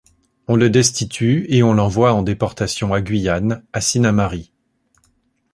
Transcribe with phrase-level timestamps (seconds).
[0.47, 4.51] On le destitue et on l'envoie en déportation en Guyane, à Sinnamary.